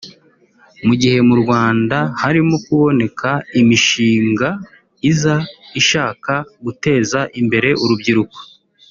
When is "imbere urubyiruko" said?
7.39-8.37